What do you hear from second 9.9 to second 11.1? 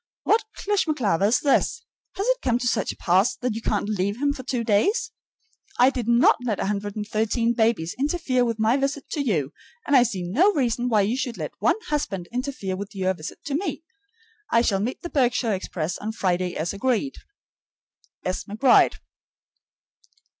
I see no reason why